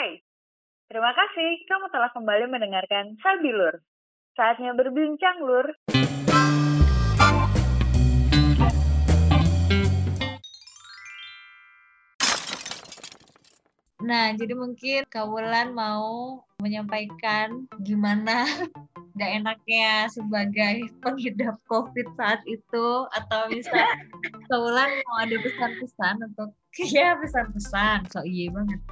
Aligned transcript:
Hai, 0.00 0.16
terima 0.88 1.12
kasih 1.12 1.60
kamu 1.68 1.92
telah 1.92 2.08
kembali 2.16 2.48
mendengarkan 2.48 3.20
Sabilur. 3.20 3.84
Saatnya 4.32 4.72
berbincang, 4.72 5.44
Lur. 5.44 5.76
Nah, 14.00 14.32
jadi 14.40 14.56
mungkin 14.56 15.04
Kawulan 15.04 15.76
mau 15.76 16.48
menyampaikan 16.60 17.66
gimana 17.82 18.44
gak 19.20 19.32
enaknya 19.42 20.08
sebagai 20.08 20.88
pengidap 21.04 21.60
COVID 21.68 22.08
saat 22.16 22.40
itu 22.48 23.04
atau 23.12 23.52
bisa 23.52 23.84
Kawulan 24.50 24.90
mau 25.06 25.22
ada 25.22 25.36
pesan-pesan 25.38 26.26
untuk 26.26 26.50
ya 26.94 27.14
pesan-pesan 27.18 28.10
so 28.10 28.22
iya 28.26 28.50
banget. 28.50 28.82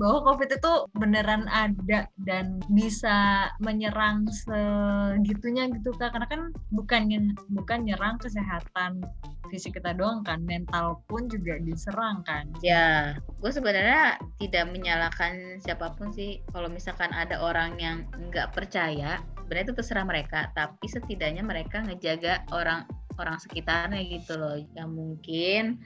Bahwa 0.00 0.32
covid 0.32 0.48
itu 0.52 0.72
beneran 0.96 1.48
ada 1.52 2.08
dan 2.24 2.60
bisa 2.72 3.48
menyerang 3.60 4.24
segitunya 4.32 5.68
gitu 5.68 5.92
kak. 6.00 6.16
Karena 6.16 6.28
kan 6.28 6.42
bukan 6.72 7.12
bukan 7.52 7.78
nyerang 7.84 8.16
kesehatan 8.20 9.04
fisik 9.52 9.76
kita 9.76 9.92
doang 9.92 10.24
kan 10.24 10.40
mental 10.48 11.04
pun 11.12 11.28
juga 11.28 11.60
diserang 11.60 12.24
kan. 12.24 12.48
Ya 12.64 13.16
gue 13.20 13.52
sebenarnya 13.52 14.16
tidak 14.40 14.72
menyalahkan 14.72 15.60
siapa 15.60 15.92
pun 15.96 16.08
sih. 16.08 16.40
Kalau 16.56 16.72
misalkan 16.72 17.11
ada 17.14 17.40
orang 17.44 17.78
yang 17.78 18.08
nggak 18.28 18.56
percaya 18.56 19.20
sebenarnya 19.44 19.66
itu 19.68 19.76
terserah 19.76 20.06
mereka 20.08 20.48
tapi 20.56 20.86
setidaknya 20.88 21.44
mereka 21.44 21.84
ngejaga 21.84 22.42
orang 22.50 22.88
orang 23.20 23.36
sekitarnya 23.38 24.00
gitu 24.08 24.40
loh 24.40 24.56
yang 24.74 24.90
mungkin 24.92 25.78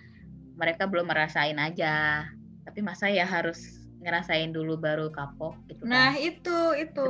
mereka 0.57 0.87
belum 0.87 1.11
merasain 1.11 1.59
aja 1.59 2.25
tapi 2.65 2.81
masa 2.81 3.11
ya 3.11 3.27
harus 3.27 3.87
ngerasain 4.01 4.55
dulu 4.55 4.79
baru 4.79 5.11
kapok 5.11 5.59
gitu 5.67 5.83
kan. 5.85 5.91
nah 5.91 6.13
itu 6.15 6.59
itu 6.79 7.07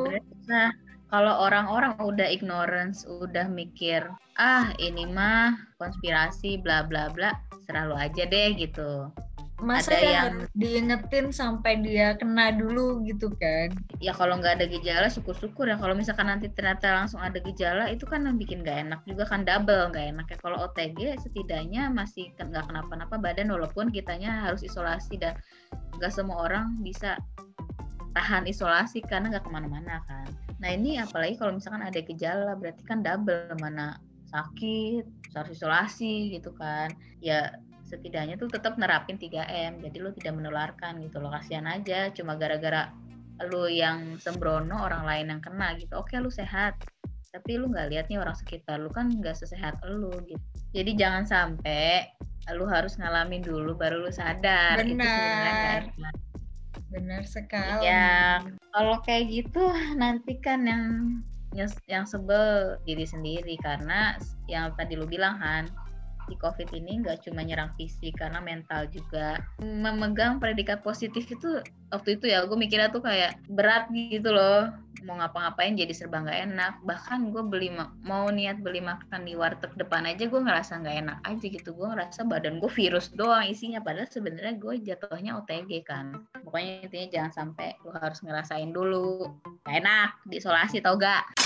nah 0.48 0.72
kalau 1.06 1.46
orang-orang 1.46 1.94
udah 2.02 2.26
ignorance, 2.26 3.06
udah 3.06 3.46
mikir, 3.46 4.02
ah 4.42 4.74
ini 4.82 5.06
mah 5.06 5.54
konspirasi 5.78 6.58
bla 6.58 6.82
bla 6.82 7.06
bla, 7.14 7.30
serah 7.62 7.94
aja 7.94 8.26
deh 8.26 8.58
gitu. 8.58 9.06
Masa 9.56 9.96
ada 9.96 10.04
ya 10.04 10.10
yang 10.28 10.44
diingetin 10.52 11.32
sampai 11.32 11.80
dia 11.80 12.12
kena 12.20 12.52
dulu 12.52 13.00
gitu 13.08 13.32
kan? 13.40 13.72
Ya 14.04 14.12
kalau 14.12 14.36
nggak 14.36 14.60
ada 14.60 14.66
gejala 14.68 15.08
syukur-syukur 15.08 15.64
ya. 15.64 15.80
Kalau 15.80 15.96
misalkan 15.96 16.28
nanti 16.28 16.52
ternyata 16.52 16.92
langsung 16.92 17.24
ada 17.24 17.40
gejala 17.40 17.88
itu 17.88 18.04
kan 18.04 18.28
yang 18.28 18.36
bikin 18.36 18.60
nggak 18.60 18.84
enak 18.84 19.00
juga 19.08 19.24
kan 19.24 19.48
double 19.48 19.88
nggak 19.88 20.12
enak 20.12 20.26
ya. 20.28 20.38
Kalau 20.44 20.60
OTG 20.68 21.16
setidaknya 21.24 21.88
masih 21.88 22.36
nggak 22.36 22.68
kenapa-napa 22.68 23.16
badan 23.16 23.48
walaupun 23.48 23.88
kitanya 23.88 24.44
harus 24.44 24.60
isolasi 24.60 25.16
dan 25.16 25.32
nggak 25.96 26.12
semua 26.12 26.44
orang 26.44 26.76
bisa 26.84 27.16
tahan 28.12 28.44
isolasi 28.44 29.00
karena 29.08 29.32
nggak 29.32 29.48
ke 29.48 29.50
mana-mana 29.52 30.04
kan. 30.04 30.28
Nah 30.60 30.68
ini 30.68 31.00
apalagi 31.00 31.40
kalau 31.40 31.56
misalkan 31.56 31.80
ada 31.80 32.00
gejala 32.04 32.60
berarti 32.60 32.84
kan 32.84 33.00
double 33.00 33.56
mana 33.56 33.96
sakit, 34.28 35.32
harus 35.32 35.56
isolasi 35.56 36.36
gitu 36.36 36.52
kan. 36.56 36.92
Ya 37.24 37.56
setidaknya 37.86 38.34
tuh 38.34 38.50
tetap 38.50 38.74
nerapin 38.76 39.16
3M 39.16 39.78
jadi 39.80 39.96
lu 40.02 40.10
tidak 40.18 40.34
menularkan 40.36 40.98
gitu 41.06 41.22
loh 41.22 41.30
kasihan 41.30 41.70
aja 41.70 42.10
cuma 42.10 42.34
gara-gara 42.34 42.90
lu 43.46 43.70
yang 43.70 44.18
sembrono 44.18 44.82
orang 44.82 45.06
lain 45.06 45.26
yang 45.32 45.40
kena 45.40 45.78
gitu 45.78 45.94
oke 45.96 46.12
lu 46.18 46.28
sehat 46.28 46.74
tapi 47.36 47.60
lu 47.60 47.68
nggak 47.68 47.88
lihat 47.92 48.06
nih 48.08 48.16
orang 48.16 48.32
sekitar 48.32 48.80
lu 48.80 48.88
kan 48.88 49.12
nggak 49.12 49.36
sesehat 49.36 49.76
lu 49.84 50.24
gitu. 50.24 50.40
Jadi 50.72 50.96
jangan 50.96 51.28
sampai 51.28 52.08
lu 52.56 52.64
harus 52.64 52.96
ngalamin 52.96 53.44
dulu 53.44 53.76
baru 53.76 54.08
lu 54.08 54.12
sadar 54.12 54.80
benar. 54.80 55.84
itu 55.84 56.00
benar 56.88 57.22
sekali. 57.28 57.84
Ya 57.84 58.40
kalau 58.72 59.04
kayak 59.04 59.28
gitu 59.28 59.64
nanti 60.00 60.40
kan 60.40 60.64
yang 60.64 60.84
yang 61.88 62.04
sebel 62.08 62.76
diri 62.88 63.04
sendiri 63.04 63.60
karena 63.60 64.16
yang 64.48 64.72
tadi 64.76 64.96
lu 64.96 65.04
bilang 65.04 65.36
kan 65.36 65.68
si 66.26 66.34
COVID 66.38 66.74
ini 66.74 67.02
nggak 67.02 67.26
cuma 67.26 67.42
nyerang 67.46 67.72
fisik 67.78 68.18
karena 68.18 68.42
mental 68.42 68.86
juga. 68.90 69.40
Memegang 69.62 70.42
predikat 70.42 70.82
positif 70.82 71.26
itu 71.30 71.62
waktu 71.94 72.18
itu 72.18 72.28
ya 72.30 72.42
gue 72.44 72.58
mikirnya 72.58 72.90
tuh 72.90 73.02
kayak 73.02 73.38
berat 73.50 73.88
gitu 73.94 74.34
loh. 74.34 74.70
Mau 75.06 75.14
ngapa-ngapain 75.22 75.78
jadi 75.78 75.94
serba 75.94 76.26
nggak 76.26 76.40
enak. 76.50 76.72
Bahkan 76.82 77.30
gue 77.30 77.42
beli 77.46 77.70
mau 78.02 78.26
niat 78.26 78.58
beli 78.58 78.82
makan 78.82 79.22
di 79.22 79.38
warteg 79.38 79.70
depan 79.78 80.02
aja 80.08 80.26
gue 80.26 80.40
ngerasa 80.40 80.82
nggak 80.82 80.96
enak 81.06 81.18
aja 81.22 81.46
gitu. 81.46 81.70
Gue 81.70 81.86
ngerasa 81.94 82.26
badan 82.26 82.58
gue 82.58 82.70
virus 82.74 83.14
doang 83.14 83.46
isinya. 83.46 83.78
Padahal 83.78 84.10
sebenarnya 84.10 84.58
gue 84.58 84.74
jatuhnya 84.82 85.38
OTG 85.38 85.86
kan. 85.86 86.26
Pokoknya 86.42 86.82
intinya 86.82 87.08
jangan 87.12 87.32
sampai 87.32 87.78
lu 87.86 87.94
harus 87.94 88.18
ngerasain 88.24 88.74
dulu. 88.74 89.30
Gak 89.62 89.82
enak 89.82 90.10
diisolasi 90.26 90.82
tau 90.82 90.98
gak 90.98 91.45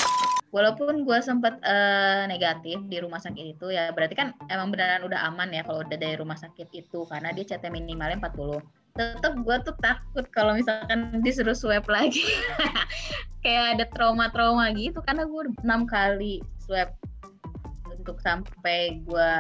walaupun 0.51 1.07
gue 1.07 1.19
sempat 1.23 1.63
uh, 1.63 2.27
negatif 2.27 2.83
di 2.91 2.99
rumah 2.99 3.23
sakit 3.23 3.59
itu 3.59 3.71
ya 3.71 3.95
berarti 3.95 4.19
kan 4.19 4.35
emang 4.51 4.75
beneran 4.75 5.07
udah 5.07 5.31
aman 5.31 5.51
ya 5.55 5.63
kalau 5.63 5.87
udah 5.87 5.99
dari 5.99 6.19
rumah 6.19 6.37
sakit 6.37 6.69
itu 6.75 7.07
karena 7.07 7.31
dia 7.31 7.47
CT 7.47 7.71
minimalnya 7.71 8.19
40 8.19 8.59
tetap 8.99 9.33
gue 9.39 9.57
tuh 9.63 9.77
takut 9.79 10.27
kalau 10.35 10.59
misalkan 10.59 11.15
disuruh 11.25 11.55
swab 11.55 11.87
lagi. 11.87 12.27
Kayak 13.45 13.65
ada 13.79 13.85
trauma-trauma 13.97 14.69
gitu 14.77 15.01
karena 15.01 15.25
gue 15.25 15.43
enam 15.65 15.89
kali 15.89 16.45
swab 16.61 16.93
untuk 18.11 18.27
sampai 18.27 19.07
gue 19.07 19.33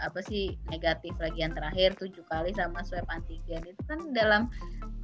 apa 0.00 0.16
sih 0.24 0.56
negatif 0.72 1.12
lagi 1.20 1.44
yang 1.44 1.52
terakhir 1.52 1.92
tujuh 2.00 2.24
kali 2.32 2.56
sama 2.56 2.80
swab 2.80 3.04
antigen. 3.12 3.60
Itu 3.68 3.84
kan 3.84 4.16
dalam 4.16 4.48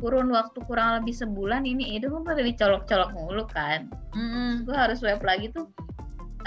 kurun 0.00 0.32
waktu 0.32 0.56
kurang 0.64 1.04
lebih 1.04 1.12
sebulan 1.12 1.68
ini 1.68 2.00
itu 2.00 2.08
gue 2.08 2.24
pada 2.24 2.40
dicolok-colok 2.40 3.12
mulu 3.12 3.44
kan. 3.44 3.92
Mm-hmm. 4.16 4.64
gue 4.64 4.72
harus 4.72 5.04
swab 5.04 5.20
lagi 5.20 5.52
tuh 5.52 5.68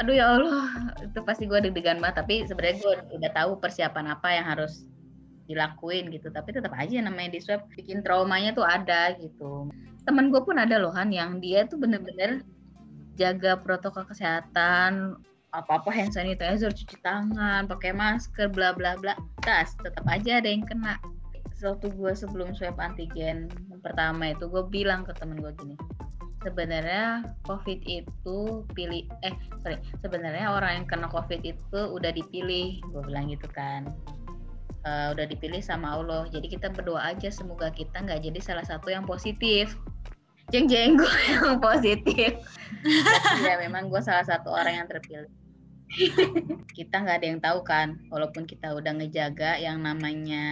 aduh 0.02 0.18
ya 0.18 0.34
Allah 0.34 0.66
itu 1.06 1.20
pasti 1.22 1.46
gue 1.46 1.62
deg-degan 1.62 2.02
banget. 2.02 2.26
Tapi 2.26 2.50
sebenarnya 2.50 2.76
gue 2.82 2.94
udah 3.22 3.32
tahu 3.38 3.52
persiapan 3.62 4.18
apa 4.18 4.34
yang 4.34 4.50
harus 4.50 4.90
dilakuin 5.46 6.10
gitu. 6.10 6.34
Tapi 6.34 6.58
tetap 6.58 6.74
aja 6.74 7.06
namanya 7.06 7.38
di 7.38 7.40
swab 7.46 7.70
bikin 7.78 8.02
traumanya 8.02 8.58
tuh 8.58 8.66
ada 8.66 9.14
gitu. 9.22 9.70
Temen 10.10 10.34
gue 10.34 10.42
pun 10.42 10.58
ada 10.58 10.82
loh 10.82 10.90
Han 10.90 11.14
yang 11.14 11.38
dia 11.38 11.70
tuh 11.70 11.78
bener-bener 11.78 12.42
jaga 13.14 13.62
protokol 13.62 14.10
kesehatan 14.10 15.22
apa-apa 15.54 15.94
hand 15.94 16.18
sanitizer, 16.18 16.74
cuci 16.74 16.98
tangan, 17.06 17.70
pakai 17.70 17.94
masker, 17.94 18.50
bla 18.50 18.74
bla 18.74 18.98
bla. 18.98 19.14
Tas 19.46 19.78
tetap 19.80 20.04
aja 20.10 20.42
ada 20.42 20.50
yang 20.50 20.66
kena. 20.66 20.98
Waktu 21.64 21.96
gue 21.96 22.12
sebelum 22.12 22.52
swab 22.52 22.76
antigen 22.82 23.48
pertama 23.80 24.36
itu 24.36 24.52
gue 24.52 24.68
bilang 24.68 25.08
ke 25.08 25.16
temen 25.16 25.40
gue 25.40 25.54
gini 25.56 25.80
sebenarnya 26.44 27.24
covid 27.48 27.80
itu 27.88 28.68
pilih 28.76 29.08
eh 29.24 29.34
sorry 29.64 29.80
sebenarnya 30.04 30.52
orang 30.52 30.84
yang 30.84 30.88
kena 30.92 31.08
covid 31.08 31.40
itu 31.42 31.80
udah 31.80 32.12
dipilih 32.12 32.84
gue 32.84 33.02
bilang 33.08 33.32
gitu 33.32 33.48
kan. 33.50 33.88
Uh, 34.84 35.16
udah 35.16 35.24
dipilih 35.24 35.64
sama 35.64 35.96
Allah. 35.96 36.28
Jadi 36.28 36.60
kita 36.60 36.68
berdoa 36.68 37.16
aja 37.16 37.32
semoga 37.32 37.72
kita 37.72 38.04
nggak 38.04 38.20
jadi 38.20 38.40
salah 38.44 38.68
satu 38.68 38.92
yang 38.92 39.08
positif. 39.08 39.80
Jeng 40.52 40.68
jeng 40.68 41.00
gue 41.00 41.16
yang 41.34 41.58
positif. 41.64 42.44
Ya 43.48 43.56
memang 43.64 43.88
gue 43.88 44.04
salah 44.04 44.28
satu 44.28 44.52
orang 44.52 44.84
yang 44.84 44.88
terpilih 44.92 45.32
kita 46.78 46.96
nggak 47.06 47.18
ada 47.22 47.28
yang 47.28 47.42
tahu 47.42 47.60
kan 47.62 48.02
walaupun 48.10 48.50
kita 48.50 48.74
udah 48.74 48.92
ngejaga 48.98 49.62
yang 49.62 49.82
namanya 49.82 50.46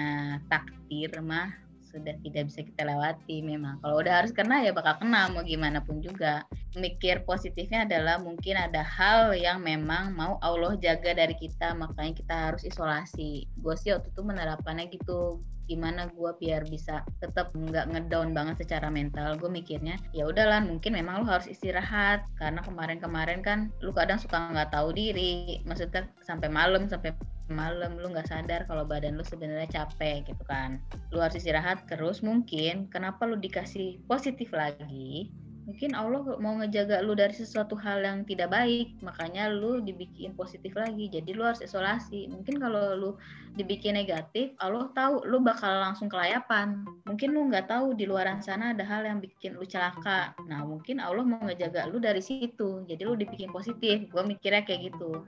takdir 0.47 1.09
mah 1.21 1.49
sudah 1.91 2.15
tidak 2.23 2.47
bisa 2.47 2.63
kita 2.63 2.87
lewati 2.87 3.43
memang. 3.43 3.75
Kalau 3.83 3.99
udah 3.99 4.23
harus 4.23 4.31
kena 4.31 4.63
ya 4.63 4.71
bakal 4.71 4.95
kena 5.03 5.27
mau 5.27 5.43
gimana 5.43 5.83
pun 5.83 5.99
juga 5.99 6.47
mikir 6.75 7.27
positifnya 7.27 7.83
adalah 7.83 8.19
mungkin 8.23 8.55
ada 8.55 8.79
hal 8.79 9.35
yang 9.35 9.59
memang 9.59 10.15
mau 10.15 10.39
Allah 10.39 10.79
jaga 10.79 11.11
dari 11.11 11.35
kita 11.35 11.75
makanya 11.75 12.13
kita 12.15 12.35
harus 12.51 12.63
isolasi. 12.63 13.47
Gue 13.59 13.75
sih 13.75 13.91
waktu 13.91 14.07
itu 14.11 14.21
menerapkannya 14.23 14.87
gitu 14.91 15.43
gimana 15.69 16.11
gue 16.11 16.31
biar 16.35 16.67
bisa 16.67 16.99
tetap 17.23 17.55
nggak 17.55 17.91
ngedown 17.91 18.31
banget 18.31 18.63
secara 18.63 18.87
mental. 18.87 19.35
Gue 19.39 19.51
mikirnya 19.51 19.99
ya 20.15 20.27
udahlah 20.27 20.63
mungkin 20.63 20.95
memang 20.95 21.23
lo 21.23 21.27
harus 21.27 21.47
istirahat. 21.51 22.23
Karena 22.39 22.63
kemarin-kemarin 22.63 23.43
kan 23.43 23.71
lu 23.83 23.91
kadang 23.91 24.19
suka 24.19 24.51
nggak 24.51 24.71
tahu 24.71 24.95
diri. 24.95 25.59
Maksudnya 25.67 26.07
sampai 26.23 26.47
malam 26.47 26.87
sampai 26.87 27.11
malam 27.51 27.99
lu 27.99 28.15
nggak 28.15 28.31
sadar 28.31 28.63
kalau 28.63 28.87
badan 28.87 29.19
lu 29.19 29.23
sebenarnya 29.27 29.67
capek 29.67 30.23
gitu 30.23 30.43
kan. 30.47 30.79
Lu 31.11 31.19
harus 31.19 31.35
istirahat 31.35 31.83
terus 31.91 32.23
mungkin 32.23 32.87
kenapa 32.87 33.27
lu 33.27 33.35
dikasih 33.35 33.99
positif 34.07 34.55
lagi 34.55 35.31
mungkin 35.65 35.93
Allah 35.93 36.25
mau 36.41 36.57
ngejaga 36.57 37.05
lu 37.05 37.13
dari 37.13 37.33
sesuatu 37.37 37.77
hal 37.77 38.01
yang 38.01 38.25
tidak 38.25 38.49
baik 38.49 38.97
makanya 39.05 39.49
lu 39.49 39.81
dibikin 39.81 40.33
positif 40.33 40.73
lagi. 40.73 41.07
Jadi 41.07 41.37
lu 41.37 41.45
harus 41.45 41.61
isolasi. 41.61 42.25
Mungkin 42.29 42.57
kalau 42.57 42.97
lu 42.97 43.11
dibikin 43.53 43.99
negatif 43.99 44.55
Allah 44.63 44.89
tahu 44.95 45.27
lu 45.27 45.43
bakal 45.43 45.69
langsung 45.69 46.07
kelayapan 46.07 46.87
mungkin 47.03 47.35
lu 47.35 47.51
nggak 47.51 47.67
tahu 47.67 47.91
di 47.91 48.07
luaran 48.07 48.39
sana 48.39 48.71
ada 48.71 48.81
hal 48.87 49.05
yang 49.05 49.19
bikin 49.21 49.53
lu 49.53 49.65
celaka. 49.67 50.33
Nah 50.49 50.65
mungkin 50.65 50.97
Allah 50.97 51.23
mau 51.27 51.41
ngejaga 51.45 51.89
lu 51.91 52.01
dari 52.01 52.23
situ. 52.23 52.83
Jadi 52.89 53.01
lu 53.05 53.13
dibikin 53.13 53.53
positif. 53.53 54.07
Gue 54.09 54.23
mikirnya 54.25 54.65
kayak 54.65 54.93
gitu. 54.93 55.25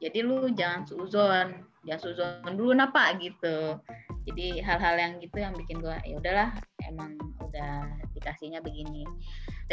Jadi 0.00 0.18
lu 0.24 0.48
jangan 0.56 0.88
suzon. 0.88 1.68
Jangan 1.84 2.00
suzon 2.00 2.52
dulu 2.56 2.72
napa 2.72 3.12
gitu. 3.20 3.76
Jadi 4.24 4.60
hal-hal 4.60 4.96
yang 4.96 5.12
gitu 5.20 5.36
yang 5.40 5.52
bikin 5.56 5.80
gue 5.80 5.96
ya 6.04 6.14
udahlah 6.16 6.50
emang 6.84 7.16
udah 7.40 7.88
spesifikasinya 8.20 8.60
begini 8.60 9.08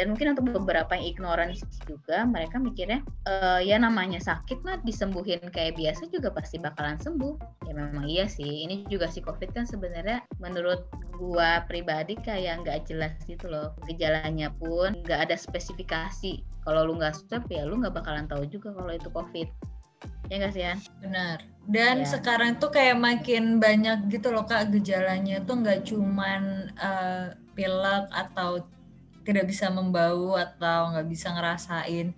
dan 0.00 0.14
mungkin 0.14 0.32
untuk 0.32 0.48
beberapa 0.56 0.96
yang 0.96 1.04
ignorance 1.12 1.60
juga 1.84 2.24
mereka 2.24 2.56
mikirnya 2.56 3.04
e, 3.28 3.66
ya 3.68 3.76
namanya 3.76 4.16
sakit 4.22 4.64
mah 4.64 4.80
disembuhin 4.88 5.42
kayak 5.52 5.76
biasa 5.76 6.08
juga 6.08 6.32
pasti 6.32 6.56
bakalan 6.56 6.96
sembuh 6.96 7.36
ya 7.68 7.72
memang 7.76 8.08
iya 8.08 8.24
sih 8.24 8.64
ini 8.64 8.88
juga 8.88 9.12
si 9.12 9.20
covid 9.20 9.52
kan 9.52 9.68
sebenarnya 9.68 10.24
menurut 10.40 10.88
gua 11.20 11.66
pribadi 11.68 12.16
kayak 12.16 12.64
nggak 12.64 12.88
jelas 12.88 13.12
gitu 13.28 13.50
loh 13.52 13.76
gejalanya 13.84 14.48
pun 14.56 14.96
nggak 15.04 15.28
ada 15.28 15.36
spesifikasi 15.36 16.40
kalau 16.64 16.88
lu 16.88 16.96
nggak 16.96 17.12
swab 17.12 17.44
ya 17.52 17.68
lu 17.68 17.76
nggak 17.76 17.92
bakalan 18.00 18.24
tahu 18.30 18.48
juga 18.48 18.72
kalau 18.72 18.96
itu 18.96 19.10
covid 19.12 19.50
ya 20.30 20.34
nggak 20.38 20.52
sih 20.54 20.64
An? 20.64 20.78
Benar. 21.02 21.38
Dan 21.68 22.04
Ya. 22.04 22.08
sekarang 22.08 22.56
tuh 22.60 22.72
kayak 22.72 22.96
makin 22.96 23.60
banyak 23.60 24.08
gitu 24.12 24.32
loh 24.32 24.44
kak 24.44 24.72
gejalanya 24.72 25.40
tuh 25.44 25.60
nggak 25.60 25.84
cuman 25.88 26.72
eh, 26.76 27.26
pilek 27.58 28.06
atau 28.14 28.62
tidak 29.26 29.50
bisa 29.50 29.68
membau 29.68 30.38
atau 30.38 30.94
nggak 30.94 31.08
bisa 31.10 31.34
ngerasain. 31.34 32.14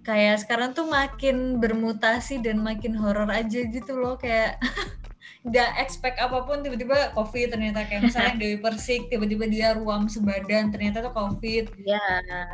Kayak 0.00 0.42
sekarang 0.42 0.72
tuh 0.72 0.88
makin 0.88 1.60
bermutasi 1.60 2.40
dan 2.40 2.64
makin 2.64 2.96
horor 2.96 3.28
aja 3.28 3.62
gitu 3.62 3.94
loh 3.94 4.16
kayak 4.16 4.56
nggak 5.46 5.70
expect 5.80 6.18
apa 6.18 6.42
pun 6.42 6.66
tiba-tiba 6.66 7.14
covid 7.14 7.54
ternyata. 7.54 7.86
Kayak 7.86 8.10
misalnya 8.10 8.34
Dewi 8.42 8.58
Persik 8.58 9.06
tiba-tiba 9.06 9.44
dia 9.46 9.76
ruam 9.76 10.10
sebadan 10.10 10.74
ternyata 10.74 11.04
tuh 11.04 11.14
covid. 11.14 11.68
Ya 11.84 12.02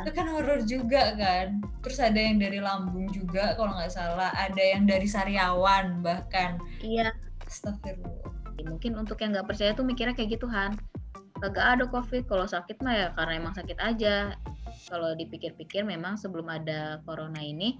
itu 0.03 0.11
kan 0.11 0.27
horor 0.29 0.61
juga 0.67 1.17
kan. 1.17 1.63
Terus 1.81 1.97
ada 1.97 2.19
yang 2.19 2.37
dari 2.37 2.61
lambung 2.61 3.09
juga 3.09 3.57
kalau 3.57 3.73
nggak 3.73 3.89
salah. 3.89 4.29
Ada 4.37 4.77
yang 4.77 4.85
dari 4.85 5.07
sariawan 5.09 6.05
bahkan. 6.05 6.61
Iya. 6.83 7.09
Astagfirullah. 7.47 8.37
Mungkin 8.69 8.99
untuk 8.99 9.17
yang 9.23 9.33
nggak 9.33 9.49
percaya 9.49 9.71
tuh 9.73 9.87
mikirnya 9.87 10.13
kayak 10.13 10.37
gitu 10.37 10.45
Han 10.51 10.75
kagak 11.39 11.65
ada 11.77 11.85
covid. 11.89 12.25
Kalau 12.25 12.45
sakit 12.45 12.81
mah 12.81 12.93
ya 12.93 13.07
karena 13.13 13.33
emang 13.39 13.53
sakit 13.53 13.77
aja. 13.79 14.37
Kalau 14.87 15.15
dipikir-pikir 15.17 15.83
memang 15.83 16.15
sebelum 16.15 16.47
ada 16.47 17.01
corona 17.03 17.39
ini 17.43 17.77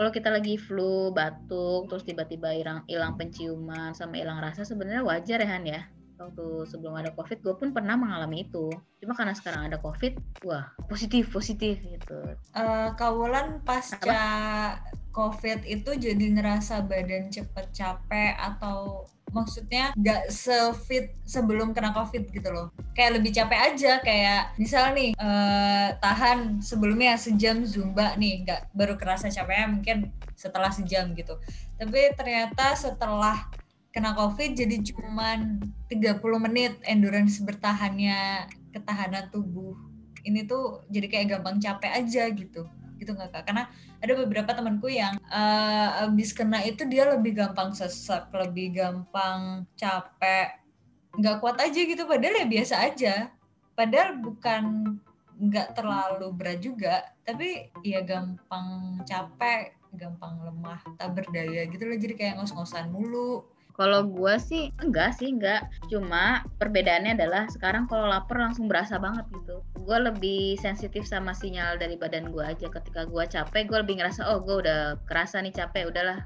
kalau 0.00 0.10
kita 0.16 0.32
lagi 0.32 0.56
flu 0.56 1.12
batuk 1.12 1.92
terus 1.92 2.08
tiba-tiba 2.08 2.56
hilang 2.56 2.80
hilang 2.88 3.20
penciuman 3.20 3.92
sama 3.92 4.16
hilang 4.16 4.40
rasa 4.40 4.64
sebenarnya 4.64 5.04
wajar 5.04 5.44
ya 5.44 5.48
Han 5.52 5.64
ya. 5.68 5.82
Waktu 6.16 6.68
sebelum 6.72 6.96
ada 6.96 7.12
covid 7.12 7.44
gue 7.44 7.52
pun 7.52 7.68
pernah 7.72 8.00
mengalami 8.00 8.48
itu. 8.48 8.72
Cuma 8.96 9.12
karena 9.12 9.36
sekarang 9.36 9.68
ada 9.68 9.76
covid 9.76 10.16
wah 10.40 10.72
positif 10.88 11.28
positif 11.28 11.84
gitu. 11.84 12.16
Eh, 12.56 12.88
kawalan 12.96 13.60
pasca 13.60 14.24
covid 15.12 15.68
itu 15.68 15.92
jadi 15.92 16.24
ngerasa 16.32 16.88
badan 16.88 17.28
cepet 17.28 17.68
capek 17.76 18.40
atau 18.40 19.04
maksudnya 19.30 19.94
nggak 19.94 20.30
sefit 20.30 21.14
sebelum 21.22 21.70
kena 21.70 21.94
covid 21.94 22.30
gitu 22.30 22.48
loh. 22.50 22.70
Kayak 22.94 23.22
lebih 23.22 23.30
capek 23.34 23.60
aja 23.72 23.92
kayak 24.02 24.42
misal 24.58 24.92
nih 24.94 25.14
eh, 25.14 25.88
tahan 25.98 26.58
sebelumnya 26.60 27.14
sejam 27.16 27.62
zumba 27.62 28.14
nih 28.18 28.46
nggak 28.46 28.60
baru 28.74 28.94
kerasa 28.98 29.30
capeknya 29.30 29.66
mungkin 29.70 29.96
setelah 30.34 30.70
sejam 30.74 31.12
gitu. 31.14 31.38
Tapi 31.78 32.14
ternyata 32.18 32.74
setelah 32.74 33.48
kena 33.90 34.14
covid 34.14 34.54
jadi 34.54 34.76
cuman 34.86 35.58
30 35.90 36.22
menit 36.46 36.78
endurance 36.86 37.42
bertahannya 37.42 38.46
ketahanan 38.70 39.30
tubuh. 39.34 39.74
Ini 40.20 40.44
tuh 40.44 40.84
jadi 40.92 41.06
kayak 41.08 41.26
gampang 41.38 41.56
capek 41.56 41.92
aja 41.96 42.28
gitu 42.28 42.68
gitu 43.00 43.16
nggak 43.16 43.32
kak? 43.32 43.42
Karena 43.48 43.64
ada 43.98 44.12
beberapa 44.20 44.52
temanku 44.52 44.92
yang 44.92 45.16
eh, 45.16 46.04
abis 46.04 46.36
kena 46.36 46.60
itu 46.62 46.84
dia 46.84 47.08
lebih 47.08 47.32
gampang 47.40 47.72
sesek 47.72 48.28
lebih 48.30 48.76
gampang 48.76 49.64
capek 49.74 50.60
nggak 51.16 51.36
kuat 51.40 51.56
aja 51.58 51.80
gitu. 51.80 52.04
Padahal 52.04 52.44
ya 52.44 52.46
biasa 52.46 52.74
aja. 52.84 53.14
Padahal 53.72 54.20
bukan 54.20 54.62
nggak 55.40 55.72
terlalu 55.72 56.28
berat 56.36 56.60
juga 56.60 57.00
tapi 57.24 57.72
ya 57.80 58.04
gampang 58.04 59.00
capek 59.08 59.72
gampang 59.96 60.44
lemah 60.44 60.84
tak 61.00 61.16
berdaya 61.16 61.66
gitu 61.66 61.82
loh. 61.88 61.98
Jadi 61.98 62.14
kayak 62.14 62.34
ngos-ngosan 62.38 62.92
mulu 62.92 63.48
Kalau 63.80 64.04
gue 64.04 64.34
sih 64.36 64.68
enggak 64.84 65.16
sih 65.16 65.32
enggak. 65.32 65.64
Cuma 65.88 66.44
perbedaannya 66.60 67.16
adalah 67.16 67.48
sekarang 67.48 67.88
kalau 67.88 68.12
lapar 68.12 68.36
langsung 68.36 68.68
berasa 68.68 69.00
banget 69.00 69.24
gitu. 69.32 69.64
Gue 69.80 69.96
lebih 69.96 70.60
sensitif 70.60 71.08
sama 71.08 71.32
sinyal 71.32 71.80
dari 71.80 71.96
badan 71.96 72.28
gue 72.28 72.44
aja. 72.44 72.68
Ketika 72.68 73.08
gue 73.08 73.24
capek, 73.24 73.64
gue 73.64 73.78
lebih 73.80 74.04
ngerasa 74.04 74.28
oh 74.28 74.44
gue 74.44 74.68
udah 74.68 75.00
kerasa 75.08 75.40
nih 75.40 75.56
capek, 75.56 75.88
udahlah, 75.88 76.20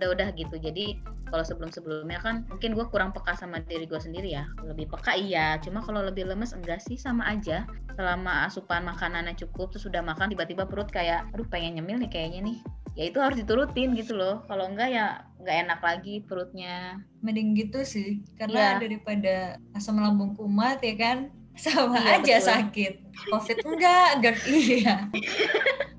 udah-udah 0.00 0.32
gitu. 0.32 0.56
Jadi 0.56 0.96
kalau 1.28 1.44
sebelum-sebelumnya 1.44 2.24
kan 2.24 2.48
mungkin 2.48 2.72
gue 2.72 2.86
kurang 2.88 3.12
peka 3.12 3.36
sama 3.36 3.60
diri 3.60 3.84
gue 3.84 4.00
sendiri 4.00 4.32
ya. 4.32 4.48
Lebih 4.64 4.88
peka 4.96 5.12
iya. 5.12 5.60
Cuma 5.60 5.84
kalau 5.84 6.00
lebih 6.00 6.24
lemes 6.24 6.56
enggak 6.56 6.80
sih 6.80 6.96
sama 6.96 7.28
aja. 7.28 7.68
Selama 8.00 8.48
asupan 8.48 8.80
makanannya 8.80 9.36
cukup 9.36 9.76
terus 9.76 9.84
udah 9.84 10.00
makan 10.00 10.32
tiba-tiba 10.32 10.64
perut 10.64 10.88
kayak 10.88 11.28
aduh 11.36 11.44
pengen 11.52 11.76
nyemil 11.76 12.00
nih 12.00 12.08
kayaknya 12.08 12.48
nih. 12.48 12.58
Ya 12.94 13.04
itu 13.04 13.18
harus 13.18 13.34
diturutin 13.36 13.92
gitu 13.92 14.14
loh. 14.14 14.46
Kalau 14.46 14.66
enggak 14.66 14.88
ya 14.88 15.06
nggak 15.36 15.56
enak 15.62 15.80
lagi 15.80 16.22
perutnya. 16.22 17.02
mending 17.18 17.56
gitu 17.56 17.80
sih 17.82 18.20
karena 18.36 18.76
Iya. 18.76 18.84
daripada 18.84 19.34
asam 19.72 19.96
lambung 19.96 20.36
kumat 20.36 20.76
ya 20.78 20.92
kan 20.94 21.18
sama 21.56 21.96
Iya, 21.96 22.20
aja 22.20 22.34
betul. 22.36 22.48
sakit 22.52 22.92
covid 23.32 23.58
enggak 23.64 24.10
GERD 24.20 24.40
iya 24.52 24.96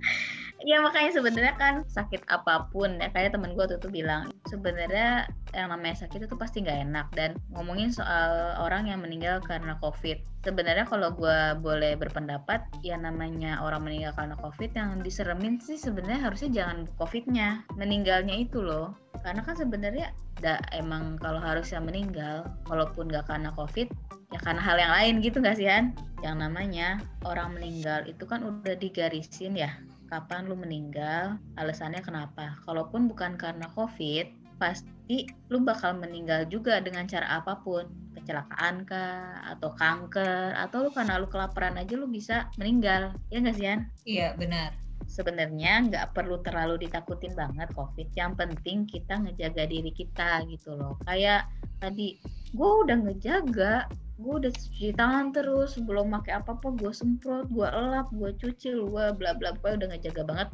Iya 0.65 0.81
makanya 0.81 1.13
sebenarnya 1.13 1.53
kan 1.61 1.75
sakit 1.85 2.25
apa 2.25 2.73
pun 2.73 2.97
ya 2.97 3.13
kayak 3.13 3.37
temen 3.37 3.53
gue 3.53 3.69
tuh 3.69 3.77
tuh 3.77 3.93
bilang 3.93 4.33
sebenarnya 4.49 5.29
yang 5.53 5.69
namanya 5.69 6.01
sakit 6.01 6.25
itu 6.25 6.33
pasti 6.33 6.65
nggak 6.65 6.89
enak. 6.89 7.07
Dan 7.13 7.37
ngomongin 7.53 7.93
soal 7.93 8.57
orang 8.57 8.89
yang 8.89 9.05
meninggal 9.05 9.37
karena 9.45 9.77
covid 9.77 10.17
sebenarnya 10.41 10.89
kalau 10.89 11.13
gue 11.13 11.57
boleh 11.61 11.93
berpendapat 11.97 12.65
ya 12.81 12.97
namanya 12.97 13.61
orang 13.61 13.85
meninggal 13.85 14.17
karena 14.17 14.33
covid 14.41 14.73
yang 14.73 15.01
diseremin 15.05 15.61
sih 15.61 15.77
sebenarnya 15.77 16.33
harusnya 16.33 16.49
jangan 16.49 16.89
covidnya 16.97 17.61
meninggalnya 17.77 18.33
itu 18.33 18.57
loh. 18.57 18.97
Karena 19.21 19.45
kan 19.45 19.53
sebenarnya 19.61 20.17
da, 20.41 20.57
emang 20.73 21.21
kalau 21.21 21.37
harusnya 21.37 21.77
meninggal 21.77 22.49
walaupun 22.65 23.13
nggak 23.13 23.29
karena 23.29 23.53
covid 23.53 23.85
ya 24.33 24.41
karena 24.41 24.61
hal 24.65 24.81
yang 24.81 24.93
lain 24.97 25.13
gitu 25.21 25.37
nggak 25.45 25.61
sih 25.61 25.69
Han? 25.69 25.93
Yang 26.25 26.41
namanya 26.41 26.97
orang 27.21 27.53
meninggal 27.53 28.01
itu 28.09 28.25
kan 28.25 28.41
udah 28.41 28.73
digarisin 28.73 29.53
ya 29.53 29.69
kapan 30.15 30.47
lu 30.47 30.55
meninggal, 30.55 31.35
alasannya 31.59 31.99
kenapa. 31.99 32.55
Kalaupun 32.63 33.11
bukan 33.11 33.35
karena 33.35 33.67
COVID, 33.75 34.55
pasti 34.55 35.27
lu 35.51 35.59
bakal 35.67 35.99
meninggal 35.99 36.47
juga 36.47 36.79
dengan 36.79 37.03
cara 37.03 37.43
apa 37.43 37.59
pun. 37.59 37.83
Kecelakaan 38.15 38.87
kah, 38.87 39.43
atau 39.51 39.75
kanker, 39.75 40.55
atau 40.55 40.87
lu 40.87 40.89
karena 40.95 41.19
lu 41.19 41.27
kelaparan 41.27 41.75
aja 41.75 41.99
lu 41.99 42.07
bisa 42.07 42.47
meninggal. 42.55 43.11
Ya 43.27 43.43
nggak 43.43 43.57
sih, 43.59 43.67
iya 44.07 44.31
benar 44.39 44.84
Sebenarnya 45.05 45.85
nggak 45.87 46.05
perlu 46.17 46.41
terlalu 46.41 46.87
ditakutin 46.89 47.33
banget 47.37 47.71
COVID. 47.73 48.11
Yang 48.13 48.33
penting 48.35 48.77
kita 48.89 49.21
ngejaga 49.21 49.63
diri 49.69 49.91
kita 49.93 50.43
gitu 50.49 50.75
loh. 50.75 50.99
Kayak 51.07 51.47
tadi, 51.79 52.19
gue 52.51 52.71
udah 52.83 52.97
ngejaga, 52.99 53.87
gue 54.15 54.33
udah 54.47 54.51
cuci 54.51 54.95
tangan 54.95 55.35
terus 55.35 55.75
belum 55.75 56.15
pakai 56.19 56.39
apa-apa 56.39 56.71
gue 56.79 56.91
semprot 56.95 57.51
gue 57.51 57.67
elap 57.67 58.07
gue 58.15 58.31
cuci 58.31 58.71
gue 58.71 59.05
bla 59.11 59.35
bla 59.35 59.51
bla 59.59 59.75
udah 59.75 59.91
ngejaga 59.91 60.23
banget 60.23 60.49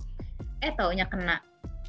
eh 0.66 0.74
taunya 0.74 1.06
kena 1.06 1.38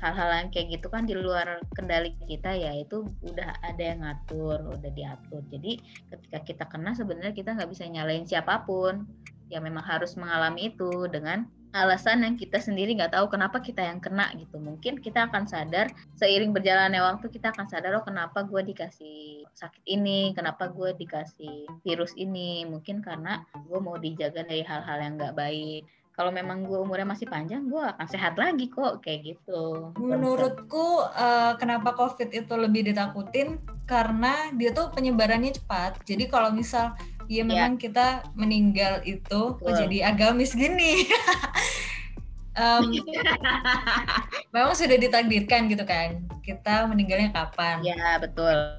hal-hal 0.04 0.28
yang 0.34 0.48
kayak 0.50 0.76
gitu 0.76 0.90
kan 0.90 1.06
di 1.06 1.14
luar 1.14 1.62
kendali 1.78 2.12
kita 2.26 2.52
ya 2.52 2.74
itu 2.74 3.06
udah 3.22 3.54
ada 3.62 3.82
yang 3.94 4.02
ngatur 4.02 4.58
udah 4.68 4.90
diatur 4.92 5.40
jadi 5.48 5.78
ketika 6.12 6.38
kita 6.42 6.64
kena 6.66 6.92
sebenarnya 6.92 7.32
kita 7.32 7.54
nggak 7.54 7.70
bisa 7.70 7.86
nyalain 7.86 8.26
siapa 8.26 8.66
pun 8.66 9.06
ya 9.48 9.62
memang 9.62 9.86
harus 9.86 10.18
mengalami 10.18 10.74
itu 10.74 11.06
dengan 11.08 11.46
alasan 11.72 12.20
yang 12.20 12.36
kita 12.36 12.60
sendiri 12.60 12.92
nggak 12.92 13.16
tahu 13.16 13.32
kenapa 13.32 13.58
kita 13.64 13.80
yang 13.80 13.98
kena 13.98 14.28
gitu. 14.36 14.60
Mungkin 14.60 15.00
kita 15.00 15.28
akan 15.32 15.48
sadar 15.48 15.88
seiring 16.20 16.52
berjalannya 16.52 17.00
waktu 17.00 17.32
kita 17.32 17.50
akan 17.50 17.66
sadar 17.68 17.96
oh 17.96 18.04
kenapa 18.04 18.44
gue 18.44 18.60
dikasih 18.60 19.48
sakit 19.56 19.84
ini? 19.88 20.36
Kenapa 20.36 20.68
gue 20.68 20.92
dikasih 20.92 21.68
virus 21.80 22.12
ini? 22.20 22.68
Mungkin 22.68 23.00
karena 23.00 23.40
gue 23.56 23.78
mau 23.80 23.96
dijaga 23.96 24.44
dari 24.44 24.60
hal-hal 24.62 24.98
yang 25.00 25.16
nggak 25.16 25.36
baik. 25.36 25.82
Kalau 26.12 26.28
memang 26.28 26.68
gue 26.68 26.76
umurnya 26.76 27.08
masih 27.08 27.24
panjang 27.24 27.72
gue 27.72 27.80
akan 27.80 28.04
sehat 28.04 28.36
lagi 28.36 28.68
kok 28.68 29.00
kayak 29.00 29.32
gitu. 29.32 29.96
Menurutku 29.96 31.08
eh, 31.08 31.56
kenapa 31.56 31.96
covid 31.96 32.28
itu 32.28 32.52
lebih 32.52 32.92
ditakutin? 32.92 33.56
Karena 33.88 34.52
dia 34.52 34.76
tuh 34.76 34.92
penyebarannya 34.92 35.56
cepat. 35.56 36.04
Jadi 36.04 36.28
kalau 36.28 36.52
misal 36.52 36.92
ya. 37.34 37.44
memang 37.46 37.72
kita 37.74 38.06
meninggal 38.34 39.00
itu 39.02 39.40
kok 39.54 39.72
jadi 39.72 40.10
agamis 40.10 40.52
gini. 40.52 41.06
Em, 42.52 42.84
memang 44.52 44.76
sudah 44.76 45.00
ditakdirkan 45.00 45.72
gitu 45.72 45.84
kan 45.84 46.20
kita 46.44 46.84
meninggalnya 46.84 47.32
kapan? 47.32 47.80
Ya 47.80 48.20
betul. 48.20 48.76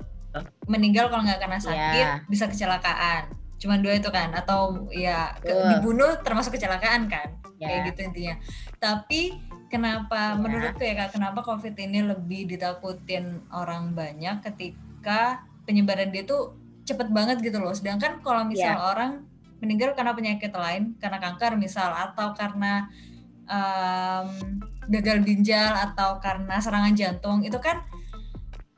Meninggal 0.65 1.09
kalau 1.09 1.25
nggak 1.25 1.41
kena 1.41 1.57
sakit 1.57 1.97
Ya. 1.97 2.21
bisa 2.29 2.45
kecelakaan. 2.45 3.33
Cuman 3.57 3.81
dua 3.81 3.97
itu 3.97 4.09
kan 4.09 4.29
atau 4.29 4.85
ya 4.89 5.33
ke- 5.39 5.73
dibunuh 5.73 6.21
termasuk 6.21 6.53
kecelakaan 6.53 7.09
kan 7.09 7.33
ya. 7.57 7.65
kayak 7.65 7.81
gitu 7.89 7.99
intinya. 8.05 8.35
Tapi 8.77 9.41
kenapa 9.69 10.33
Ya. 10.33 10.37
menurutku 10.37 10.85
ya 10.85 10.93
kak 10.95 11.17
kenapa 11.17 11.41
covid 11.41 11.73
ini 11.73 12.05
lebih 12.05 12.45
ditakutin 12.45 13.41
orang 13.49 13.97
banyak 13.97 14.37
ketika 14.43 15.41
penyebaran 15.65 16.13
dia 16.13 16.21
tuh 16.21 16.53
cepet 16.83 17.07
banget 17.11 17.39
gitu 17.39 17.57
loh. 17.59 17.71
Sedangkan 17.75 18.19
kalau 18.19 18.43
misal 18.47 18.75
Ya. 18.75 18.79
orang 18.79 19.11
meninggal 19.63 19.95
karena 19.95 20.11
penyakit 20.11 20.51
lain, 20.51 20.99
karena 20.99 21.23
kanker 21.23 21.55
misal, 21.55 21.95
atau 21.95 22.35
karena 22.35 22.91
um, 23.47 24.27
gagal 24.91 25.23
ginjal 25.23 25.71
atau 25.71 26.19
karena 26.19 26.59
serangan 26.59 26.91
jantung, 26.91 27.47
itu 27.47 27.55
kan 27.63 27.79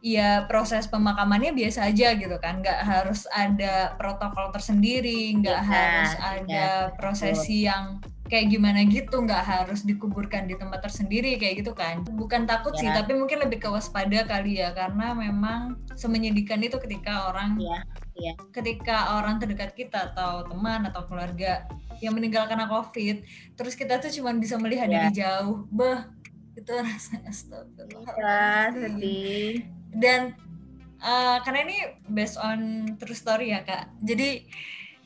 ya 0.06 0.46
proses 0.46 0.86
pemakamannya 0.86 1.58
biasa 1.58 1.90
aja 1.90 2.14
gitu 2.14 2.38
kan, 2.38 2.62
nggak 2.62 2.80
harus 2.86 3.26
ada 3.34 3.98
protokol 3.98 4.54
tersendiri, 4.54 5.34
nggak 5.42 5.62
Ya, 5.66 5.70
harus 5.74 6.12
ya, 6.14 6.22
ada 6.22 6.66
prosesi 6.94 7.66
yang 7.66 7.98
kayak 8.26 8.50
gimana 8.50 8.82
gitu 8.84 9.22
nggak 9.22 9.44
harus 9.44 9.86
dikuburkan 9.86 10.50
di 10.50 10.58
tempat 10.58 10.82
tersendiri 10.82 11.38
kayak 11.38 11.62
gitu 11.62 11.72
kan 11.72 12.02
bukan 12.10 12.44
takut 12.44 12.74
sih 12.74 12.86
Ya. 12.86 12.98
tapi 12.98 13.14
mungkin 13.14 13.38
lebih 13.38 13.60
ke 13.60 13.70
waspada 13.70 14.26
kali 14.26 14.58
ya 14.58 14.74
karena 14.74 15.14
memang 15.14 15.78
semenyedihkan 15.94 16.58
itu 16.60 16.78
ketika 16.80 17.30
orang 17.30 17.54
Iya, 17.56 17.80
iya. 18.16 18.34
ketika 18.50 19.14
orang 19.16 19.38
terdekat 19.38 19.74
kita 19.74 20.10
atau 20.12 20.42
teman 20.44 20.86
atau 20.86 21.06
keluarga 21.06 21.70
yang 22.02 22.12
meninggal 22.12 22.46
karena 22.46 22.66
covid 22.66 23.22
terus 23.54 23.74
kita 23.74 24.02
tuh 24.02 24.10
cuma 24.12 24.34
bisa 24.34 24.58
melihat 24.58 24.90
Ya. 24.90 25.06
dari 25.06 25.10
jauh 25.16 25.70
bah 25.70 26.10
itu 26.54 26.72
rasanya 26.72 27.30
astagfirullah 27.30 28.10
Iya, 28.10 28.46
sedih. 28.74 29.54
dan 29.94 30.34
eh, 30.98 31.38
karena 31.42 31.60
ini 31.62 31.78
based 32.08 32.38
on 32.38 32.60
true 32.98 33.14
story 33.14 33.54
ya 33.54 33.62
kak 33.62 33.86
jadi 34.02 34.50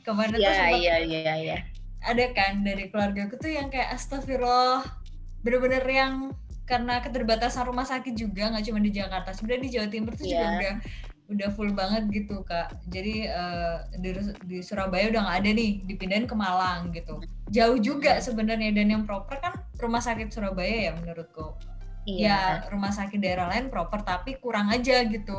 kemarin 0.02 0.32
tuh 0.32 0.42
Iya, 0.42 0.54
sempat 0.56 0.80
iya, 0.80 0.96
iya, 1.02 1.34
iya. 1.36 1.58
Ada 2.00 2.26
kan 2.32 2.64
dari 2.64 2.88
keluarga 2.88 3.28
aku 3.28 3.36
tuh 3.36 3.52
yang 3.52 3.68
kayak 3.68 3.92
astagfirullah. 3.96 4.84
Bener-bener 5.44 5.84
yang 5.88 6.32
karena 6.64 7.02
keterbatasan 7.02 7.66
rumah 7.66 7.84
sakit 7.84 8.14
juga 8.14 8.54
nggak 8.54 8.66
cuma 8.70 8.78
di 8.78 8.94
Jakarta 8.94 9.34
sebenarnya 9.34 9.64
di 9.66 9.72
Jawa 9.74 9.88
Timur 9.90 10.14
tuh 10.14 10.26
juga 10.30 10.46
Iya. 10.46 10.54
udah 10.54 10.74
udah 11.30 11.50
full 11.54 11.72
banget 11.78 12.04
gitu 12.10 12.42
kak. 12.46 12.74
Jadi 12.90 13.26
eh, 13.26 13.78
di, 14.02 14.10
di 14.46 14.58
Surabaya 14.62 15.10
udah 15.10 15.22
nggak 15.30 15.38
ada 15.46 15.50
nih 15.54 15.72
dipindahin 15.86 16.26
ke 16.26 16.34
Malang 16.34 16.90
gitu. 16.94 17.22
Jauh 17.50 17.78
juga 17.82 18.18
sebenarnya 18.22 18.70
dan 18.74 18.88
yang 18.90 19.04
proper 19.06 19.38
kan 19.42 19.54
rumah 19.78 20.02
sakit 20.02 20.30
Surabaya 20.30 20.90
ya 20.90 20.92
menurutku. 20.98 21.58
Iya. 22.10 22.26
ya 22.26 22.40
rumah 22.74 22.90
sakit 22.90 23.22
daerah 23.22 23.46
lain 23.54 23.70
proper 23.70 24.02
tapi 24.02 24.38
kurang 24.42 24.74
aja 24.74 25.06
gitu. 25.06 25.38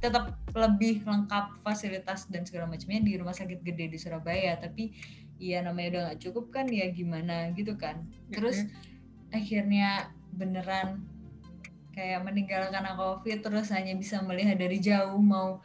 Tetap 0.00 0.32
lebih 0.52 1.04
lengkap 1.04 1.60
fasilitas 1.64 2.28
dan 2.28 2.44
segala 2.44 2.68
macamnya 2.68 3.00
di 3.00 3.16
rumah 3.16 3.32
sakit 3.32 3.60
gede 3.64 3.88
di 3.92 3.98
Surabaya 4.00 4.56
tapi 4.60 4.92
ya 5.40 5.64
namanya 5.64 5.88
udah 5.90 6.02
nggak 6.12 6.20
cukup 6.20 6.52
kan 6.52 6.68
ya 6.68 6.92
gimana 6.92 7.48
gitu 7.56 7.74
kan. 7.74 8.04
Terus 8.28 8.68
akhirnya 9.32 10.12
beneran 10.30 11.02
kayak 11.90 12.22
meninggal 12.22 12.70
karena 12.70 12.94
covid 12.94 13.40
terus 13.40 13.72
hanya 13.74 13.96
bisa 13.96 14.22
melihat 14.22 14.54
dari 14.54 14.78
jauh 14.78 15.18
mau 15.18 15.58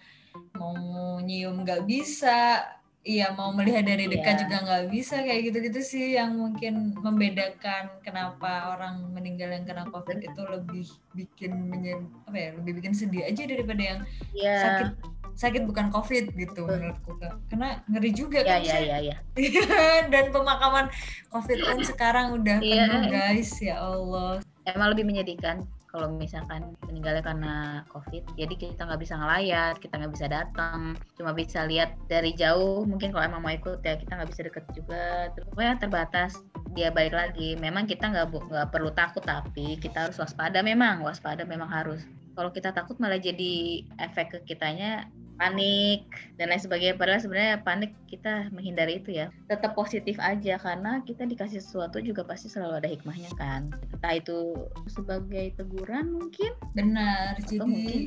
mau 0.55 0.75
nyium 1.19 1.61
nggak 1.61 1.83
bisa. 1.85 2.63
Iya 3.05 3.37
mau 3.37 3.53
melihat 3.53 3.85
dari 3.85 4.09
dekat 4.09 4.33
Iya. 4.33 4.41
juga 4.49 4.57
nggak 4.65 4.83
bisa 4.89 5.21
kayak 5.21 5.41
gitu-gitu 5.45 5.77
sih 5.77 6.17
yang 6.17 6.33
mungkin 6.41 6.89
membedakan 6.97 8.01
kenapa 8.01 8.73
orang 8.73 9.13
meninggal 9.13 9.53
yang 9.53 9.61
kena 9.61 9.85
covid 9.93 10.25
itu 10.25 10.41
lebih 10.41 10.89
bikin 11.13 11.69
menye- 11.69 12.01
apa 12.25 12.33
ya 12.33 12.49
lebih 12.57 12.81
bikin 12.81 12.97
sedih 12.97 13.29
aja 13.29 13.45
daripada 13.45 13.77
yang 13.77 13.99
Iya. 14.33 14.57
sakit 14.57 14.89
sakit 15.35 15.67
bukan 15.67 15.91
covid 15.91 16.31
gitu 16.31 16.63
menurutku 16.63 17.19
karena 17.51 17.83
ngeri 17.91 18.11
juga 18.15 18.39
Iya, 18.41 18.49
kan 18.49 18.59
iya, 18.63 18.71
saya- 18.71 18.87
iya, 18.87 18.97
iya. 19.03 19.17
dan 20.13 20.31
pemakaman 20.31 20.87
covid 21.29 21.59
pun 21.59 21.79
sekarang 21.83 22.39
udah 22.39 22.57
Iya. 22.63 22.87
penuh 22.87 23.03
guys 23.11 23.51
ya 23.59 23.75
Allah 23.79 24.39
Emang 24.65 24.97
lebih 24.97 25.05
menyedihkan 25.05 25.61
kalau 25.85 26.11
misalkan 26.11 26.73
meninggalnya 26.89 27.21
karena 27.21 27.55
COVID. 27.87 28.33
Jadi 28.35 28.53
kita 28.57 28.81
nggak 28.83 28.97
bisa 28.99 29.13
ngelayat, 29.15 29.77
kita 29.77 30.01
nggak 30.01 30.13
bisa 30.17 30.27
datang, 30.27 30.97
cuma 31.15 31.31
bisa 31.37 31.63
lihat 31.69 31.93
dari 32.09 32.33
jauh. 32.33 32.81
Mungkin 32.83 33.13
kalau 33.13 33.29
emang 33.29 33.45
mau 33.45 33.53
ikut 33.53 33.79
ya 33.85 33.95
kita 33.95 34.17
nggak 34.17 34.29
bisa 34.33 34.41
deket 34.43 34.65
juga. 34.73 35.29
Terus 35.37 35.45
pokoknya 35.53 35.73
terbatas. 35.79 36.31
Dia 36.73 36.89
balik 36.91 37.13
lagi. 37.15 37.55
Memang 37.55 37.85
kita 37.85 38.11
nggak 38.11 38.27
nggak 38.27 38.67
perlu 38.73 38.89
takut 38.91 39.21
tapi 39.21 39.77
kita 39.77 40.09
harus 40.09 40.17
waspada. 40.17 40.65
Memang 40.65 41.05
waspada 41.05 41.45
memang 41.45 41.69
harus. 41.69 42.03
Kalau 42.35 42.49
kita 42.51 42.73
takut 42.75 42.99
malah 42.99 43.21
jadi 43.21 43.85
efek 44.01 44.33
ke 44.33 44.37
kitanya 44.49 45.07
panik 45.35 46.07
dan 46.39 46.51
lain 46.51 46.61
sebagainya. 46.61 46.95
Padahal 46.95 47.21
sebenarnya 47.21 47.61
panik 47.61 47.91
kita 48.07 48.49
menghindari 48.51 48.99
itu 49.03 49.15
ya. 49.15 49.31
Tetap 49.51 49.75
positif 49.75 50.15
aja 50.19 50.59
karena 50.59 51.03
kita 51.03 51.27
dikasih 51.27 51.59
sesuatu 51.59 51.99
juga 51.99 52.23
pasti 52.23 52.47
selalu 52.47 52.83
ada 52.83 52.89
hikmahnya 52.89 53.31
kan. 53.35 53.71
Entah 53.91 54.13
itu 54.15 54.55
sebagai 54.87 55.55
teguran 55.55 56.15
mungkin 56.15 56.51
benar 56.75 57.35
jadi 57.43 57.63
mungkin 57.63 58.01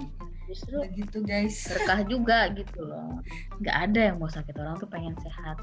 justru 0.49 0.81
begitu 0.81 1.21
guys. 1.25 1.69
berkah 1.69 2.01
juga 2.09 2.49
gitu 2.57 2.81
loh. 2.81 3.21
Nggak 3.61 3.77
ada 3.77 4.01
yang 4.13 4.17
mau 4.17 4.33
sakit. 4.33 4.57
Orang 4.57 4.81
tuh 4.81 4.89
pengen 4.89 5.13
sehat 5.21 5.61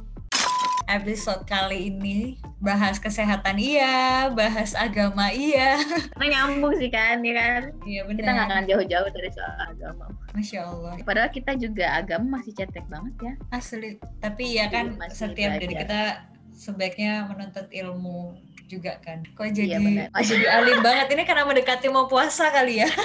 episode 0.87 1.43
kali 1.43 1.89
ini. 1.89 2.37
Bahas 2.57 2.97
kesehatan 2.97 3.55
iya 3.55 4.27
bahas 4.29 4.73
agama 4.73 5.29
iya. 5.29 5.77
Karena 6.13 6.25
nyambung 6.47 6.73
sih 6.75 6.89
kan 6.89 7.21
ya 7.21 7.33
kan? 7.33 7.61
Iya 7.83 8.01
kita 8.05 8.21
nggak 8.23 8.45
benar 8.45 8.57
akan 8.57 8.63
jauh-jauh 8.65 9.09
dari 9.09 9.29
soal 9.29 9.55
agama. 9.65 10.05
Masya 10.31 10.59
Allah. 10.63 10.93
Padahal 11.01 11.29
kita 11.29 11.51
juga 11.55 11.85
agama 11.93 12.39
masih 12.39 12.53
cetek 12.53 12.85
banget 12.85 13.13
ya. 13.19 13.33
Asli. 13.49 13.97
Tapi 14.19 14.43
ya 14.53 14.65
kan 14.67 14.95
Masih 14.95 15.29
setiap 15.29 15.51
dari 15.55 15.65
belajar. 15.65 15.81
kita 15.81 16.01
sebaiknya 16.51 17.27
menuntut 17.27 17.67
ilmu 17.69 18.35
juga 18.65 18.97
kan. 18.99 19.21
Kok 19.31 19.45
Iya, 19.45 19.53
jadi 19.53 19.77
benar. 19.77 20.07
kok 20.09 20.23
jadi 20.25 20.45
alim 20.49 20.79
banget? 20.81 21.07
Ini 21.13 21.23
karena 21.23 21.43
mendekati 21.45 21.85
mau 21.87 22.05
puasa 22.05 22.49
kali 22.49 22.81
ya. 22.81 22.89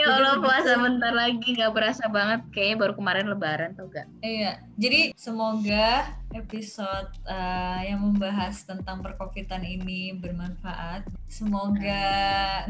Ya 0.00 0.08
Allah 0.08 0.40
puasa 0.40 0.80
bentar 0.80 1.12
lagi. 1.12 1.44
Nggak 1.52 1.72
berasa 1.76 2.08
banget. 2.08 2.40
Kayaknya 2.52 2.76
baru 2.78 2.92
kemarin 2.94 3.26
lebaran 3.28 3.70
tau 3.76 3.84
gak 3.86 4.08
Iya, 4.20 4.56
jadi 4.74 5.12
semoga 5.12 6.08
episode 6.30 7.10
uh, 7.26 7.80
yang 7.82 8.00
membahas 8.00 8.62
tentang 8.62 9.02
perkovitan 9.02 9.66
ini 9.66 10.14
bermanfaat. 10.14 11.06
Semoga 11.26 12.02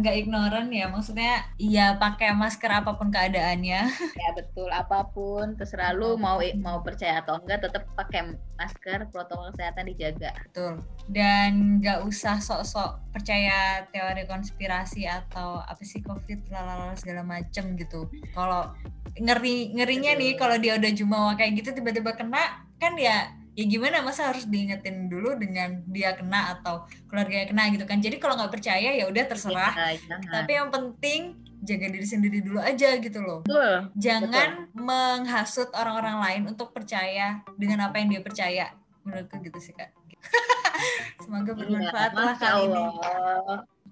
nggak 0.01 0.17
ignoran 0.17 0.69
ya, 0.73 0.89
maksudnya 0.89 1.49
iya 1.61 1.97
pakai 1.97 2.33
masker 2.33 2.69
apa 2.69 2.97
pun 2.97 3.13
keadaannya. 3.13 3.81
ya 4.23 4.31
betul 4.37 4.69
apa 4.73 5.09
pun 5.13 5.57
terserah 5.57 5.93
lu 5.93 6.17
mau 6.17 6.41
mau 6.61 6.81
percaya 6.81 7.21
atau 7.21 7.41
enggak 7.41 7.69
tetap 7.69 7.85
pakai 7.97 8.37
masker 8.61 9.09
protokol 9.09 9.49
kesehatan 9.57 9.89
dijaga 9.89 10.37
Betul. 10.49 10.85
Dan 11.09 11.81
nggak 11.81 12.05
usah 12.05 12.37
sok-sok 12.41 13.13
percaya 13.17 13.89
teori 13.89 14.29
konspirasi 14.29 15.09
atau 15.09 15.65
apa 15.65 15.81
sih 15.81 16.05
covid 16.05 16.45
lalala 16.53 16.93
segala 16.97 17.25
macem 17.25 17.77
gitu. 17.77 18.09
Kalau 18.37 18.73
ngeri 19.17 19.75
ngerinya 19.75 20.13
nih 20.15 20.33
kalau 20.39 20.57
dia 20.61 20.79
udah 20.79 20.93
jumawa 20.95 21.35
kayak 21.35 21.59
gitu 21.61 21.75
tiba-tiba 21.75 22.15
kena 22.15 22.69
kan 22.79 22.95
ya 22.97 23.40
ya 23.61 23.65
gimana 23.69 24.01
masa 24.01 24.33
harus 24.33 24.49
diingetin 24.49 25.13
dulu 25.13 25.37
dengan 25.37 25.85
dia 25.93 26.17
kena 26.17 26.57
atau 26.57 26.89
keluarganya 27.13 27.45
kena 27.53 27.69
gitu 27.69 27.85
kan? 27.85 28.01
Jadi 28.01 28.17
kalau 28.17 28.41
nggak 28.41 28.53
percaya 28.57 28.97
ya 28.97 29.05
udah 29.05 29.25
terserah. 29.29 29.77
Ya, 29.77 30.17
tapi 30.33 30.57
yang 30.57 30.73
penting 30.73 31.37
jaga 31.61 31.93
diri 31.93 32.07
sendiri 32.09 32.41
dulu 32.41 32.57
aja 32.57 32.97
gitu 32.97 33.21
loh. 33.21 33.45
Betul 33.45 33.93
jangan 34.01 34.73
menghasut 34.73 35.69
orang-orang 35.77 36.17
lain 36.25 36.43
untuk 36.57 36.73
percaya 36.73 37.45
dengan 37.61 37.93
apa 37.93 38.01
yang 38.01 38.09
dia 38.17 38.23
percaya. 38.25 38.67
Menurutku 39.05 39.37
gitu 39.45 39.61
sih 39.61 39.77
kak. 39.77 39.93
Semoga 41.25 41.53
bermanfaat 41.53 42.13
lah 42.17 42.33
Iya, 42.33 42.33
Masya 42.33 42.41
kali 42.41 42.63
ini. 42.65 42.85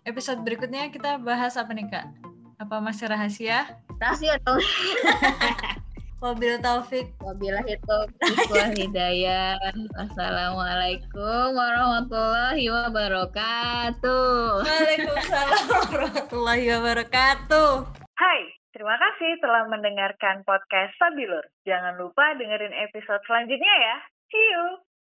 Episode 0.09 0.41
berikutnya 0.41 0.89
kita 0.89 1.21
bahas 1.21 1.61
apa 1.61 1.77
nih 1.77 1.93
kak? 1.93 2.09
Apa 2.57 2.81
masih 2.81 3.13
rahasia? 3.13 3.77
Rahasia 4.01 4.41
dong 4.41 4.63
Wabil 6.19 6.59
taufik 6.59 7.15
wabillahi 7.23 7.79
taufiq 7.87 8.51
wal 8.51 8.75
hidayah 8.75 9.55
wassalamualaikum 9.95 11.55
warahmatullahi 11.55 12.67
wabarakatuh 12.67 14.67
Waalaikumsalam 14.67 15.63
warahmatullahi 15.95 16.65
wabarakatuh 16.75 17.71
Hai, 18.19 18.51
terima 18.75 18.99
kasih 18.99 19.39
telah 19.39 19.71
mendengarkan 19.71 20.43
podcast 20.43 20.91
Sabilur. 20.99 21.47
Jangan 21.63 22.03
lupa 22.03 22.35
dengerin 22.35 22.75
episode 22.75 23.23
selanjutnya 23.23 23.75
ya. 23.79 23.97
See 24.27 24.43
you! 24.43 24.88